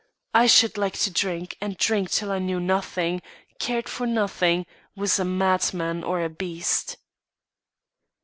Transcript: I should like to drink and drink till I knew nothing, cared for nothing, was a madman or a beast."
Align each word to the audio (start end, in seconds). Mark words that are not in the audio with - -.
I 0.33 0.47
should 0.47 0.79
like 0.79 0.97
to 1.01 1.11
drink 1.11 1.55
and 1.61 1.77
drink 1.77 2.09
till 2.09 2.31
I 2.31 2.39
knew 2.39 2.59
nothing, 2.59 3.21
cared 3.59 3.87
for 3.87 4.07
nothing, 4.07 4.65
was 4.95 5.19
a 5.19 5.25
madman 5.25 6.03
or 6.03 6.23
a 6.23 6.27
beast." 6.27 6.97